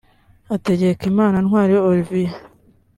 [0.49, 2.33] Hategekimana Ntwari Olivier